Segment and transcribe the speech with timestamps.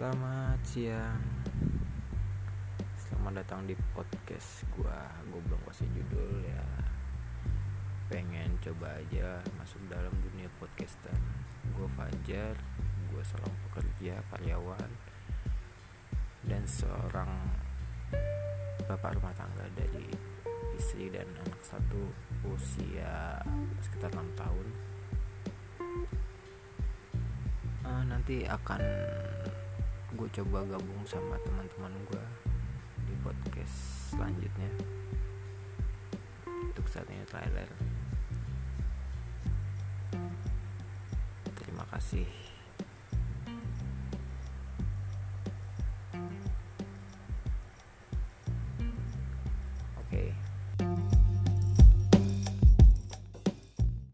[0.00, 1.20] Selamat siang.
[2.96, 4.96] Selamat datang di podcast gua
[5.28, 6.64] Gue belum kasih judul ya.
[8.08, 11.20] Pengen coba aja masuk dalam dunia podcastan
[11.76, 12.56] Gue Fajar
[13.12, 14.90] Gue seorang pekerja karyawan
[16.48, 17.28] Dan seorang
[18.88, 20.08] Bapak rumah tangga dari
[20.80, 22.08] istri dan anak satu
[22.48, 23.36] usia
[23.84, 24.66] sekitar 6 tahun.
[27.84, 28.80] Uh, nanti akan
[30.20, 32.24] gue coba gabung sama teman-teman gue
[33.08, 34.68] di podcast selanjutnya.
[36.44, 37.72] Untuk saat ini trailer.
[41.56, 42.49] Terima kasih